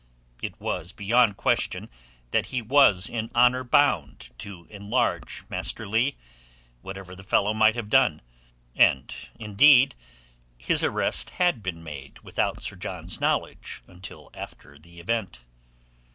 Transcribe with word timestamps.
It 0.41 0.59
was 0.59 0.93
beyond 0.93 1.37
question 1.37 1.87
that 2.31 2.47
he 2.47 2.59
was 2.59 3.07
in 3.07 3.29
honour 3.35 3.63
bound 3.63 4.31
to 4.39 4.65
enlarge 4.71 5.43
Master 5.47 5.87
Leigh, 5.87 6.15
whatever 6.81 7.15
the 7.15 7.21
fellow 7.23 7.53
might 7.53 7.75
have 7.75 7.87
done; 7.87 8.23
and, 8.75 9.13
indeed, 9.35 9.93
his 10.57 10.83
arrest 10.83 11.29
had 11.37 11.61
been 11.61 11.83
made 11.83 12.17
without 12.23 12.63
Sir 12.63 12.77
John's 12.77 13.21
knowledge 13.21 13.83
until 13.87 14.31
after 14.33 14.79
the 14.79 14.99
event. 14.99 15.41